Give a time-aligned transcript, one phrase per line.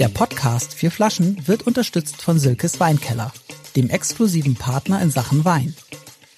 [0.00, 3.34] Der Podcast Vier Flaschen wird unterstützt von Silkes Weinkeller,
[3.76, 5.74] dem exklusiven Partner in Sachen Wein.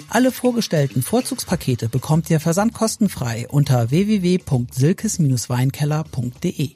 [0.09, 6.71] Alle vorgestellten Vorzugspakete bekommt ihr versandkostenfrei unter www.silkes-weinkeller.de.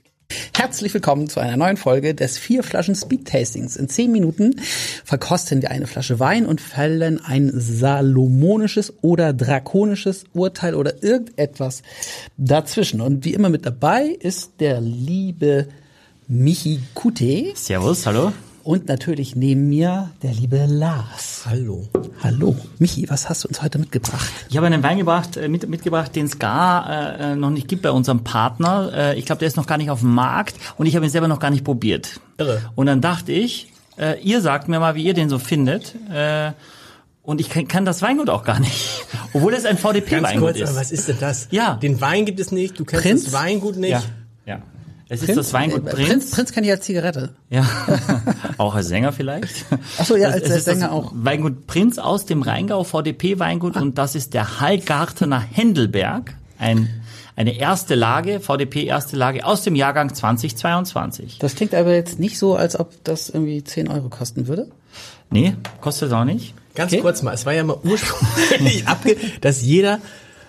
[0.56, 3.74] Herzlich willkommen zu einer neuen Folge des Vier Flaschen Speed Tastings.
[3.74, 4.54] In zehn Minuten
[5.04, 11.82] verkosten wir eine Flasche Wein und fällen ein salomonisches oder drakonisches Urteil oder irgendetwas
[12.36, 13.00] dazwischen.
[13.00, 15.66] Und wie immer mit dabei ist der liebe
[16.28, 17.52] Michi Kute.
[17.54, 18.32] Servus, hallo.
[18.64, 21.44] Und natürlich neben mir der liebe Lars.
[21.48, 21.88] Hallo.
[22.20, 22.56] Hallo.
[22.80, 24.28] Michi, was hast du uns heute mitgebracht?
[24.48, 27.82] Ich habe einen Wein gebracht, äh, mit, mitgebracht, den es gar äh, noch nicht gibt
[27.82, 28.90] bei unserem Partner.
[28.92, 31.10] Äh, ich glaube, der ist noch gar nicht auf dem Markt und ich habe ihn
[31.12, 32.18] selber noch gar nicht probiert.
[32.38, 32.60] Irre.
[32.74, 35.94] Und dann dachte ich, äh, ihr sagt mir mal, wie ihr den so findet.
[36.12, 36.50] Äh,
[37.22, 39.06] und ich kann, kann das Weingut auch gar nicht.
[39.32, 40.70] Obwohl es ein VDP-Weingut kurz, ist.
[40.70, 41.46] aber was ist denn das?
[41.52, 41.76] Ja.
[41.76, 43.24] Den Wein gibt es nicht, du kennst Prinz?
[43.26, 43.92] das Weingut nicht.
[43.92, 44.02] ja,
[44.44, 44.62] ja.
[45.08, 46.08] Es ist das Weingut Äh, Prinz.
[46.08, 47.30] Prinz, Prinz kann ja als Zigarette.
[47.48, 47.64] Ja,
[48.58, 49.64] auch als Sänger vielleicht.
[49.98, 51.12] Ach so, ja, Es- als ist Sänger das auch.
[51.14, 56.88] Weingut Prinz aus dem Rheingau, VDP-Weingut und das ist der Hallgartener Händelberg, ein,
[57.36, 61.38] eine erste Lage, VDP erste Lage aus dem Jahrgang 2022.
[61.38, 64.68] Das klingt aber jetzt nicht so, als ob das irgendwie 10 Euro kosten würde.
[65.30, 66.54] Nee, kostet auch nicht.
[66.74, 67.02] Ganz Okay.
[67.02, 70.00] kurz mal, es war ja mal ursprünglich abge, dass jeder,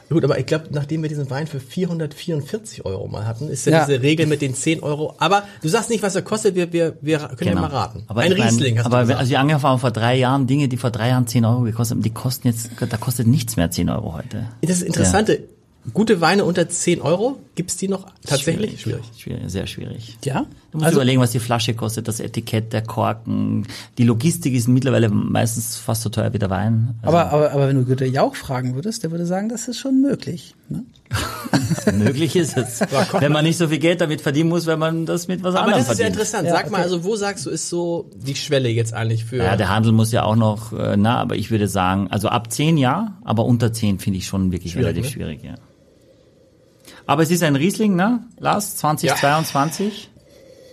[0.09, 3.71] gut, aber ich glaube, nachdem wir diesen Wein für 444 Euro mal hatten, ist ja,
[3.73, 3.85] Ja.
[3.85, 5.15] diese Regel mit den 10 Euro.
[5.17, 7.99] Aber du sagst nicht, was er kostet, wir, wir, wir können ja mal raten.
[7.99, 8.09] Genau.
[8.11, 9.19] Aber Ein ich mein, Riesling hast aber du gesagt.
[9.19, 11.97] also wir angefangen haben vor drei Jahren, Dinge, die vor drei Jahren 10 Euro gekostet
[11.97, 14.47] haben, die kosten jetzt, da kostet nichts mehr 10 Euro heute.
[14.61, 15.43] das Interessante.
[15.93, 18.81] Gute Weine unter 10 Euro, gibt's die noch tatsächlich?
[18.81, 19.03] Schwierig.
[19.17, 20.17] Schwierig, sehr schwierig.
[20.25, 20.45] Ja?
[20.71, 23.65] Du musst Also- überlegen, was die Flasche kostet, das Etikett, der Korken.
[23.97, 26.95] Die Logistik ist mittlerweile meistens fast so teuer wie der Wein.
[27.01, 29.79] Also Aber, aber, aber wenn du Güter Jauch fragen würdest, der würde sagen, das ist
[29.79, 30.55] schon möglich.
[30.67, 30.83] Ne?
[31.93, 32.81] möglich ist es.
[33.19, 35.63] wenn man nicht so viel Geld damit verdienen muss, wenn man das mit was Aber
[35.65, 36.15] anderem das ist ja verdient.
[36.15, 36.47] interessant.
[36.47, 36.83] Ja, Sag mal, okay.
[36.83, 39.37] also wo sagst du, ist so die Schwelle jetzt eigentlich für...
[39.37, 42.51] Ja, der Handel muss ja auch noch, äh, na, aber ich würde sagen, also ab
[42.51, 45.11] 10 ja, aber unter 10 finde ich schon wirklich Schwierig, relativ ne?
[45.11, 45.55] schwierig, ja.
[47.07, 50.09] Aber es ist ein Riesling, ne, Lars, 2022.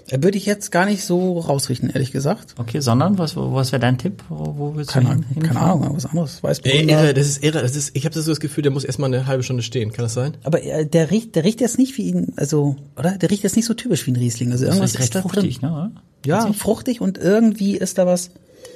[0.08, 2.54] Äh, Würde ich jetzt gar nicht so rausrichten, ehrlich gesagt.
[2.58, 4.22] Okay, sondern, was, was wäre dein Tipp?
[4.28, 5.82] Wo, wo willst du Keine, hin, Ahnung, keine hinfahren?
[5.82, 6.36] Ahnung, was anderes.
[6.36, 6.92] Ey, Weißburgunder.
[7.04, 7.62] irre, das ist irre.
[7.62, 9.92] Das ist, ich habe so das Gefühl, der muss erstmal eine halbe Stunde stehen.
[9.92, 10.36] Kann das sein?
[10.42, 13.16] Aber äh, der riecht, der riecht jetzt nicht wie ein, also, oder?
[13.16, 14.52] Der riecht jetzt nicht so typisch wie ein Riesling.
[14.52, 15.70] Also Das irgendwas ist ist, recht da fruchtig, drin.
[15.70, 15.74] ne?
[15.74, 15.90] oder?
[16.26, 18.30] Ja, fruchtig und irgendwie ist da was.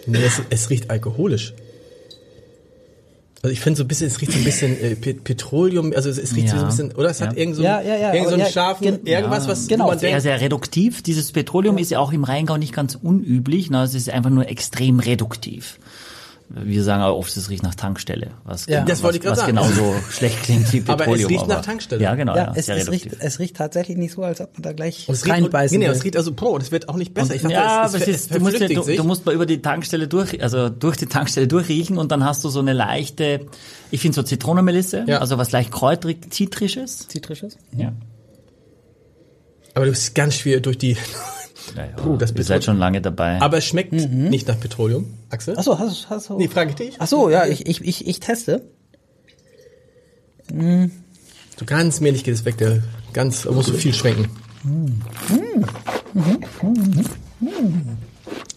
[0.07, 1.53] Nee, es, es riecht alkoholisch.
[3.43, 6.11] Also ich finde so ein bisschen, es riecht so ein bisschen äh, Pe- Petroleum, also
[6.11, 6.63] es, es riecht so Ja.
[6.63, 7.09] ein bisschen, oder?
[7.11, 7.39] Es hat Ja.
[7.39, 9.87] irgend so, Ja, ja, ja, irgend so einen ja, scharfen, gen- irgendwas, Ja, was genau.
[9.87, 11.03] man Sehr, denkt, sehr reduktiv.
[11.03, 13.71] Dieses Petroleum ist ja auch im Rheingau nicht ganz unüblich.
[13.71, 13.83] Ne?
[13.85, 15.79] Es ist einfach nur extrem reduktiv.
[16.51, 18.29] Wir sagen auch oft, es riecht nach Tankstelle.
[18.45, 18.83] Was, Ja.
[18.83, 19.77] Das wollte ich was, gerade was sagen.
[19.77, 21.29] genauso schlecht klingt wie Aber es Petroleum.
[21.29, 22.03] riecht nach Tankstelle.
[22.03, 22.35] Ja, genau.
[22.35, 25.07] Ja, Ja, es, es, riecht, es riecht tatsächlich nicht so, als ob man da gleich
[25.09, 25.97] und es riecht, und, reinbeißen nee, nee, will.
[25.97, 27.35] es riecht also, Bro, das wird auch nicht besser.
[27.35, 29.35] Ich dachte, ja, es, aber es es, ist, du, musst, ja- du, du musst mal
[29.35, 32.73] über die Tankstelle durch, also durch die Tankstelle durchriechen und dann hast du so eine
[32.73, 33.47] leichte,
[33.91, 35.19] ich finde so Zitronenmelisse, Ja.
[35.19, 37.09] also was leicht kräutrig, zitrisches.
[37.09, 37.59] Zitrisches?
[37.77, 37.93] Ja.
[39.75, 40.97] aber du bist ganz schwer durch die,
[41.77, 41.93] Ja, ja.
[41.97, 43.41] Puh, das Ihr seid Petro- schon lange dabei.
[43.41, 45.57] aber es schmeckt nicht nach Petroleum, Axel.
[45.59, 46.39] Achso, hast, hast du.
[46.39, 46.97] Nee, frage ich dich.
[46.99, 48.63] Ach so, ja, ich, ich, ich, ich teste.
[50.51, 54.29] So ganz mählich geht es weg, der ganz, da musst du viel schwenken.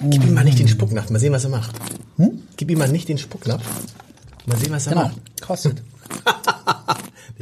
[0.03, 1.75] Gib ihm mal nicht den Spucknapf, mal sehen, was er macht.
[2.57, 3.63] Gib ihm mal nicht den Spucknapf.
[4.45, 5.03] Mal sehen, was er Genau.
[5.05, 5.41] macht.
[5.41, 5.83] Kostet.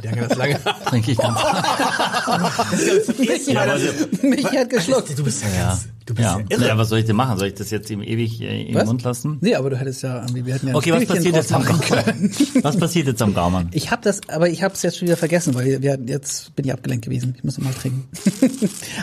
[0.02, 0.58] Der kann das lange.
[0.86, 1.38] Trinke ich ganz.
[3.46, 3.78] ja, aber
[4.22, 5.18] Mich hat geschluckt.
[5.18, 5.78] du bist ja, Ja.
[6.06, 6.44] du bist ja, Ja.
[6.48, 6.66] irre.
[6.68, 7.38] ja, was soll ich denn machen?
[7.38, 8.86] Soll ich das jetzt ihm ewig äh, im Was?
[8.86, 9.38] Mund lassen?
[9.40, 11.80] Nee, aber du hättest ja irgendwie, wir hätten ja Okay, was passiert jetzt am Gaumann?
[12.62, 13.68] Was passiert jetzt am Gaumann?
[13.72, 16.66] Ich habe das, aber ich habe es jetzt schon wieder vergessen, weil wir, jetzt bin
[16.66, 17.34] ich abgelenkt gewesen.
[17.36, 18.08] Ich muss noch mal trinken.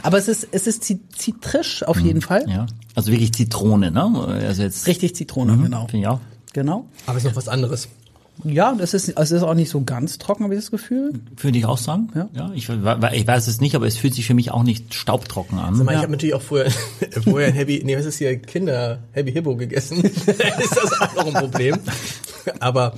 [0.03, 2.46] aber es ist, es ist zi- zitrisch auf jeden Fall.
[2.47, 2.66] Ja,
[2.96, 4.28] also wirklich Zitrone, ne?
[4.47, 5.88] Also jetzt Richtig Zitrone, genau.
[5.88, 6.19] finde ich auch.
[6.53, 6.86] Genau.
[7.06, 7.88] Aber es ist noch was anderes.
[8.44, 11.14] Ja, das ist, es ist auch nicht so ganz trocken, habe ich das Gefühl.
[11.38, 12.09] Würde ich auch sagen.
[12.34, 12.52] Ja.
[12.53, 15.58] ich, we- ich weiß es nicht, aber es fühlt sich für mich auch nicht staubtrocken
[15.58, 15.75] an.
[15.78, 15.98] Mal, Ja.
[15.98, 16.72] ich habe natürlich auch vorher,
[17.24, 20.04] vorher ein Happy, nee, was ist hier, Kinder Happy Hippo gegessen.
[20.04, 21.78] ist das auch noch ein Problem.
[22.60, 22.94] Aber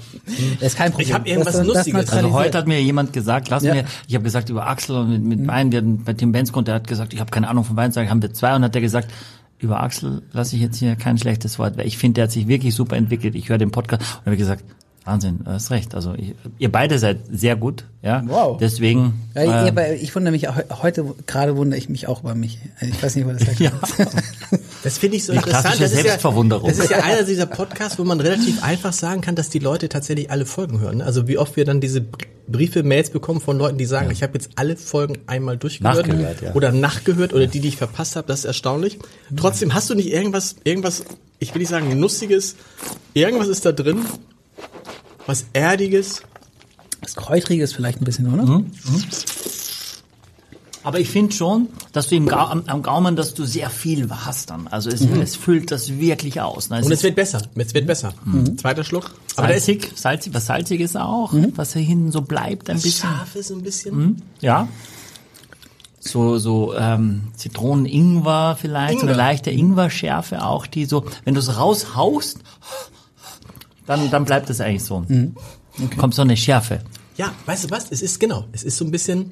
[0.59, 1.07] Das ist kein Problem.
[1.07, 1.95] Ich hab irgendwas das, das Lustiges.
[2.01, 2.33] Also neutralisiert.
[2.45, 3.73] heute hat mir jemand gesagt, lass Ja.
[3.73, 6.67] mir, ich habe gesagt über Axel und mit, mit Wein, wir hatten bei Tim Benskund,
[6.67, 8.63] der hat gesagt, ich habe keine Ahnung von Wein, sag ich, haben wir zwei und
[8.63, 9.09] hat der gesagt,
[9.57, 12.47] über Axel lasse ich jetzt hier kein schlechtes Wort, weil ich finde, der hat sich
[12.47, 13.35] wirklich super entwickelt.
[13.35, 14.63] Ich höre den Podcast und habe gesagt,
[15.05, 15.95] Wahnsinn, du hast recht.
[15.95, 18.21] Also ich, ihr beide seid sehr gut, ja.
[18.27, 18.57] Wow.
[18.59, 19.13] Deswegen.
[19.33, 22.59] Ja, äh, aber ich wundere mich auch, heute, gerade wundere ich mich auch über mich.
[22.81, 23.97] Ich weiß nicht, wo das herkommt.
[23.99, 24.59] ja.
[24.83, 25.75] Das finde ich so Die interessant.
[25.79, 26.69] Das ist, ja, Selbstverwunderung.
[26.69, 29.89] das ist ja einer dieser Podcasts, wo man relativ einfach sagen kann, dass die Leute
[29.89, 31.01] tatsächlich alle Folgen hören.
[31.01, 34.23] Also wie oft wir dann diese Br- Briefe, Mails bekommen von Leuten, die sagen, ich
[34.23, 36.53] habe jetzt alle Folgen einmal durchgehört Nachgehört, ja.
[36.53, 38.27] oder nachgehört oder die, die ich verpasst habe.
[38.27, 38.99] Das ist erstaunlich.
[39.35, 41.03] Trotzdem hast du nicht irgendwas, irgendwas,
[41.39, 42.55] ich will nicht sagen nussiges,
[43.13, 43.99] irgendwas ist da drin,
[45.29, 46.23] was erdiges.
[47.01, 48.43] Das Kräutrige ist vielleicht ein bisschen, oder?
[48.43, 48.71] Mhm.
[50.83, 54.09] Aber ich finde schon, dass du im Ga am, am Gaumen, dass du sehr viel
[54.09, 54.67] hast dann.
[54.67, 56.69] Also es, es füllt das wirklich aus.
[56.69, 56.77] Ne?
[56.77, 57.41] Und es ist wird besser.
[57.55, 58.13] Es wird besser.
[58.57, 59.11] Zweiter Schluck.
[59.35, 63.09] Aber ist salzig, salzig, was salziges auch, was hier hinten so bleibt ein bisschen.
[63.09, 64.21] scharf ist ein bisschen.
[64.41, 64.67] Ja.
[65.99, 69.17] So, so ähm, Zitronen, Ingwer vielleicht, so eine Ingwer.
[69.17, 72.39] leichte Ingwer-Schärfe auch, die so, wenn du es raushaust,
[73.89, 75.03] dann, dann bleibt es eigentlich so.
[75.97, 76.81] Kommt so eine Schärfe.
[77.17, 77.87] Ja, weißt du was?
[77.89, 78.45] Es ist genau.
[78.51, 79.31] Es ist so ein bisschen.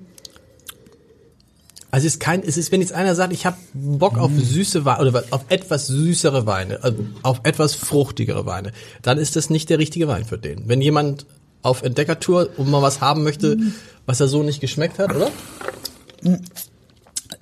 [1.91, 4.83] Also es ist kein, es ist, wenn jetzt einer sagt, ich habe Bock auf süße
[4.83, 8.71] Weine oder auf etwas süßere Weine, also auf etwas fruchtigere Weine,
[9.03, 10.67] dann ist das nicht der richtige Wein für den.
[10.67, 11.27] Wenn jemand
[11.61, 13.59] auf Entdeckertour und mal was haben möchte,
[14.07, 15.29] was er so nicht geschmeckt hat, oder?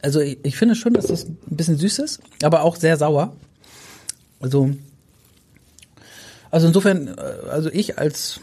[0.01, 3.33] Also ich, ich finde schon, dass das ein bisschen süß ist, aber auch sehr sauer.
[4.41, 4.71] Also,
[6.55, 8.39] also insofern, äh, also ich als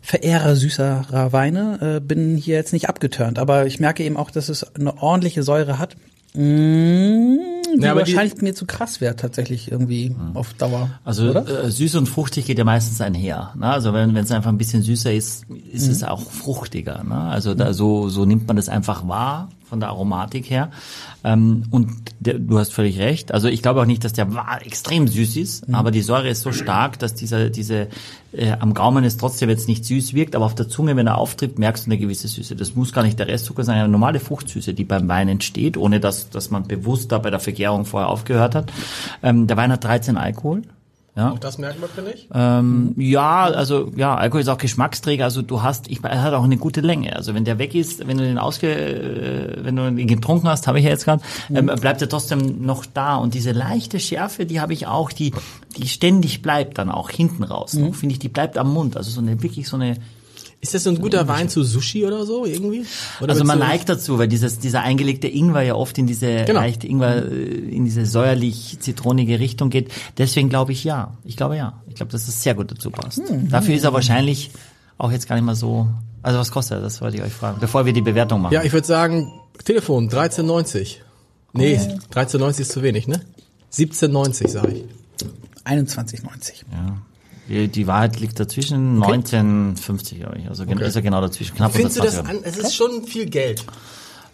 [0.00, 4.48] Verehrer süßerer Weine äh, bin hier jetzt nicht abgeturnt, aber ich merke eben auch, dass
[4.48, 5.96] es eine ordentliche Säure hat.
[6.32, 10.90] Mmh, die Ja, aber die- wahrscheinlich mir zu krass wäre tatsächlich irgendwie auf Dauer.
[11.04, 13.52] Also äh, süß und fruchtig geht ja meistens einher.
[13.58, 13.66] Ne?
[13.66, 17.04] Also wenn wenn es einfach ein bisschen süßer ist, ist es auch fruchtiger.
[17.04, 17.14] Ne?
[17.16, 20.70] Also da, so so nimmt man das einfach wahr von der Aromatik her.
[21.24, 21.90] Ähm, und
[22.20, 23.32] der, du hast völlig recht.
[23.32, 24.28] Also ich glaube auch nicht, dass der
[24.64, 27.88] extrem süß ist, aber die Säure ist so stark, dass dieser diese
[28.36, 31.18] äh, am Gaumen es trotzdem jetzt nicht süß wirkt, aber auf der Zunge, wenn er
[31.18, 32.56] auftritt, merkst du eine gewisse Süße.
[32.56, 36.00] Das muss gar nicht der Restzucker sein, eine normale Fruchtsüße, die beim Wein entsteht, ohne
[36.00, 38.72] dass dass man bewusst da bei der Vergärung vorher aufgehört hat.
[39.22, 40.62] Ähm, der Wein hat 13 Alkohol.
[41.16, 41.32] Ja.
[41.32, 42.28] Auch das merkt man, finde ich.
[42.34, 45.24] Ähm, ja, also ja, Alkohol ist auch Geschmacksträger.
[45.24, 47.16] Also du hast, ich, er hat auch eine gute Länge.
[47.16, 50.66] Also wenn der weg ist, wenn du den ausge, äh, wenn du ihn getrunken hast,
[50.66, 53.16] habe ich ja jetzt gerade, ähm, bleibt er trotzdem noch da.
[53.16, 55.32] Und diese leichte Schärfe, die habe ich auch, die,
[55.78, 57.72] die ständig bleibt dann auch hinten raus.
[57.72, 58.98] noch, Finde ich, die bleibt am Mund.
[58.98, 59.96] Also so eine wirklich so eine.
[60.66, 62.84] Ist das so ein guter Wein zu Sushi oder so irgendwie?
[63.20, 66.44] Oder Also man so- neigt dazu, weil dieses, dieser eingelegte Ingwer ja oft in diese
[66.44, 66.60] Genau.
[66.60, 69.90] leichte Ingwer, äh, in diese säuerlich-zitronige Richtung geht.
[70.18, 71.16] Deswegen glaube ich ja.
[71.24, 71.80] Ich glaube ja.
[71.88, 73.20] Ich glaube, dass es sehr gut dazu passt.
[73.50, 74.50] Dafür ist er wahrscheinlich
[74.98, 75.86] auch jetzt gar nicht mal so.
[76.22, 76.80] Also was kostet er?
[76.82, 78.52] Das wollte ich euch fragen, bevor wir die Bewertung machen.
[78.52, 79.32] Ja, ich würde sagen,
[79.64, 80.96] Telefon 13,90.
[81.52, 81.78] Nee,
[82.12, 83.20] 13,90 ist zu wenig, ne?
[83.72, 84.84] 17,90 sage ich.
[85.64, 86.64] 21,90.
[86.72, 86.96] Ja.
[87.48, 90.48] Die, die Wahrheit liegt dazwischen 1950, glaube ich.
[90.48, 91.54] Also gen- ist er genau dazwischen.
[91.56, 92.40] Knapp Findest du das 20 an?
[92.44, 93.64] Es ist schon viel Geld.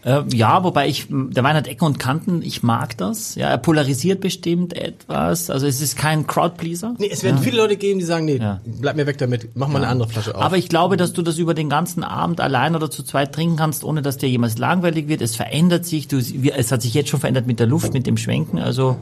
[0.05, 3.37] Äh, ja, wobei ich, der Wein hat Ecken und Kanten, ich mag das.
[3.37, 5.49] Ja, er polarisiert bestimmt etwas.
[5.49, 6.97] Also es ist kein Crowdpleaser.
[6.99, 8.61] Nee, es werden viele Leute geben, die sagen, nee, Ja.
[8.65, 10.43] bleib mir weg damit, mach mal eine andere Flasche auf.
[10.43, 13.55] Aber ich glaube, dass du das über den ganzen Abend allein oder zu zweit trinken
[13.55, 15.23] kannst, ohne dass dir jemals langweilig wird.
[15.23, 16.09] Es verändert sich.
[16.09, 18.59] Du, es hat sich jetzt schon verändert mit der Luft, mit dem Schwenken.
[18.59, 18.97] Also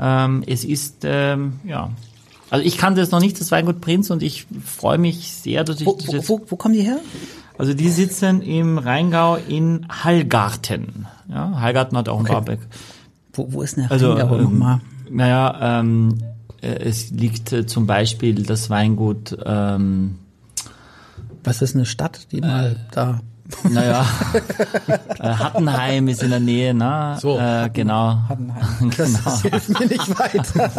[0.00, 1.90] ähm, es ist ähm, ja.
[2.56, 5.80] Also ich kannte es noch nicht, das Weingut Prinz, und ich freue mich sehr, dass
[5.80, 6.28] ich Wo, das wo, jetzt.
[6.28, 6.98] wo, wo kommen die her?
[7.58, 11.06] Also die sitzen im Rheingau in Hallgarten.
[11.28, 12.60] Ja, Hallgarten hat auch ein Barbeck.
[13.34, 14.80] Wo, wo ist denn der Also, Rheingau ähm, nochmal?
[15.10, 16.18] naja, ähm,
[16.62, 20.16] äh, es liegt äh, zum Beispiel das Weingut, ähm,
[21.44, 23.20] Was ist eine Stadt, die mal da...
[23.70, 24.04] naja,
[25.20, 27.16] äh, Hattenheim ist in der Nähe, ne?
[27.20, 27.38] So.
[27.38, 28.18] Äh, genau.
[28.28, 28.90] Hattenheim.
[28.96, 30.70] Das hilft mir nicht weiter.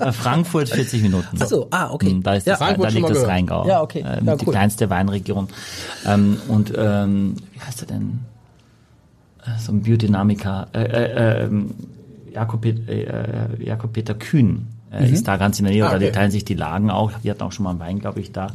[0.00, 1.38] Äh, Frankfurt 40 Minuten.
[1.40, 2.12] Ach so, ah, okay.
[2.14, 2.52] Mm, Da, ist Ja.
[2.54, 3.30] das, da Frankfurt schon liegt das gehört.
[3.30, 3.66] Rheingau.
[3.66, 4.00] Ja, okay.
[4.00, 4.52] Äh, Ja, die cool.
[4.52, 5.48] kleinste Weinregion.
[6.06, 8.20] Ähm, und ähm, wie heißt er denn?
[9.44, 10.68] Äh, So ein Biodynamiker.
[10.74, 11.74] Äh, äh, ähm,
[12.32, 15.84] Jakob, äh, Jakob Peter Kühn äh, ist da ganz in der Nähe.
[15.86, 16.14] Ah, Oder die okay.
[16.14, 17.12] teilen sich die Lagen auch.
[17.22, 18.48] Die hatten auch schon mal einen Wein, glaube ich, da.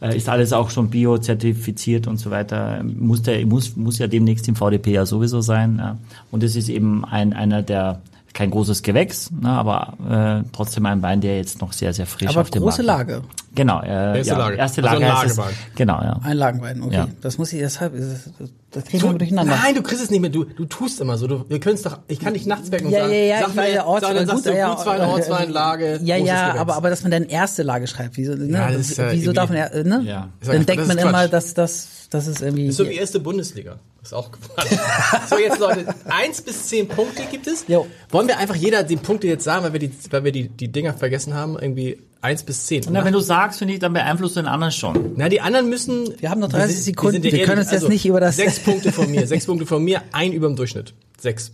[0.00, 2.82] Äh, ist alles auch schon biozertifiziert und so weiter.
[2.82, 5.98] Muss, der, muss, muss ja demnächst im VDP ja sowieso sein.
[6.30, 8.00] Und es ist eben ein, einer der
[8.36, 12.28] kein großes Gewächs, ne, aber äh, trotzdem ein Wein, der jetzt noch sehr, sehr frisch
[12.28, 13.16] Aber auf dem große Markt ist.
[13.16, 13.24] Lage.
[13.54, 14.56] Genau, äh, Erste ja, Lage.
[14.56, 15.36] Erste Also Lage ein heißt es.
[15.38, 15.54] Lagewein.
[15.74, 16.20] Genau, ja.
[16.22, 16.94] Ein Lagenwein, okay.
[16.94, 17.08] Ja.
[17.22, 19.56] Das muss ich deshalb, das, das, das kriegen wir durcheinander.
[19.62, 20.28] Nein, du kriegst es nicht mehr.
[20.28, 21.26] Du, du tust immer so.
[21.26, 21.98] Du, wir können es doch.
[22.08, 24.14] Ich kann dich nachts wecken und Ja, sagen, ja, ja, sag mir, ja, Orts- sag,
[24.14, 26.00] dann gut, sagst du ja, Gutswein, äh, Ortsweinlage.
[26.02, 26.60] Ja, ja, Gewächs.
[26.60, 28.48] aber, aber dass man dann erste Lage schreibt, wieso, ne?
[28.50, 30.02] Ja, das ist wieso darf man, ja, ne?
[30.04, 30.28] Ja.
[30.44, 32.66] Dann denkt das man immer, dass das, das ist irgendwie.
[32.66, 33.76] ist so wie erste Bundesliga.
[34.06, 34.70] Ist auch Quatsch.
[35.30, 37.64] so, jetzt Leute, eins bis zehn Punkte gibt es.
[37.66, 37.86] Jo.
[38.10, 40.68] Wollen wir einfach jeder die Punkte jetzt sagen, weil wir die, weil wir die, die
[40.68, 41.58] Dinger vergessen haben?
[41.58, 42.84] Irgendwie Eins bis zehn.
[42.90, 45.12] Na, wenn du sagst, finde ich, dann beeinflusst du den anderen schon.
[45.16, 46.12] Na, die anderen müssen.
[46.18, 48.58] Wir haben noch 30 sind- Sekunden, sind wir können uns jetzt nicht über das- Sechs
[48.58, 50.94] Punkte von mir, sechs Punkte von mir, ein über dem Durchschnitt.
[51.20, 51.52] Sechs.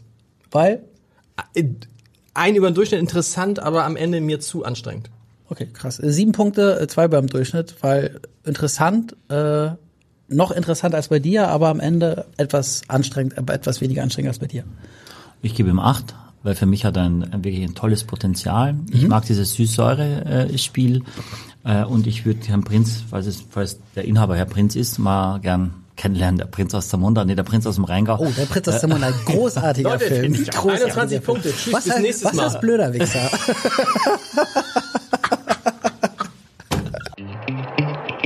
[0.50, 0.82] Weil?
[2.34, 5.10] Ein über dem Durchschnitt interessant, aber am Ende mir zu anstrengend.
[5.50, 6.00] Okay, krass.
[6.02, 9.70] Sieben Punkte, äh, zwei beim Durchschnitt, weil interessant, äh,
[10.32, 14.38] noch interessanter als bei dir, aber am Ende etwas anstrengend, aber etwas weniger anstrengend als
[14.38, 14.64] bei dir.
[15.42, 18.74] Ich gebe ihm acht, weil für mich hat er ein, ein wirklich ein tolles Potenzial.
[18.90, 21.02] Ich mag dieses Süß-Säure-Spiel
[21.64, 25.38] äh, und ich würde Herrn Prinz, falls, es, falls der Inhaber Herr Prinz ist, mal
[25.40, 26.38] gern kennenlernen.
[26.38, 28.18] Der Prinz aus Zamunda, nee, der Prinz aus dem Rheingau.
[28.18, 30.32] Oh, der Prinz aus Zamunda, ein großartiger Leute, Film.
[30.32, 31.22] Großartiger 21 Film.
[31.22, 31.52] Punkte.
[31.52, 32.44] Tschüss, was bis heißt, nächstes was Mal.
[32.46, 33.30] heißt blöder Wichser?